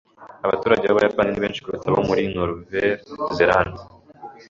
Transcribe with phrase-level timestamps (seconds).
[0.45, 3.81] Abaturage b'Ubuyapani ni benshi kuruta abo muri Nouvelle-Zélande.